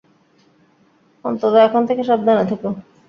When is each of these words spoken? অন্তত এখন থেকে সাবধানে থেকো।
অন্তত 1.25 1.53
এখন 1.67 1.81
থেকে 1.89 2.01
সাবধানে 2.03 2.43
থেকো। 2.51 2.69